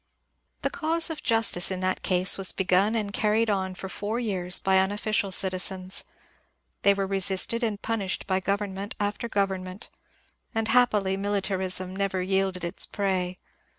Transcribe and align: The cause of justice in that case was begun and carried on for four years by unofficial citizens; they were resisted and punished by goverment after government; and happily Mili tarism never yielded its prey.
The 0.63 0.71
cause 0.71 1.11
of 1.11 1.21
justice 1.21 1.69
in 1.69 1.79
that 1.81 2.01
case 2.01 2.35
was 2.35 2.51
begun 2.51 2.95
and 2.95 3.13
carried 3.13 3.51
on 3.51 3.75
for 3.75 3.87
four 3.87 4.19
years 4.19 4.59
by 4.59 4.79
unofficial 4.79 5.31
citizens; 5.31 6.05
they 6.81 6.95
were 6.95 7.05
resisted 7.05 7.61
and 7.61 7.79
punished 7.79 8.25
by 8.25 8.39
goverment 8.39 8.95
after 8.99 9.29
government; 9.29 9.91
and 10.55 10.69
happily 10.69 11.17
Mili 11.17 11.41
tarism 11.43 11.95
never 11.95 12.23
yielded 12.23 12.63
its 12.63 12.87
prey. 12.87 13.37